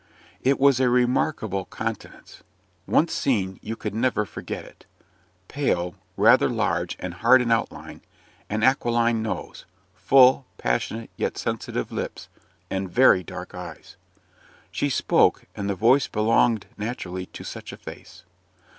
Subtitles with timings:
[0.41, 2.41] It was a remarkable countenance;
[2.87, 4.87] once seen, you could never forget it.
[5.47, 8.01] Pale, rather large and hard in outline,
[8.49, 12.29] an aquiline nose full, passionate, yet sensitive lips
[12.67, 13.95] and very dark eyes.
[14.71, 18.23] She spoke, and the voice belonged naturally to such a face.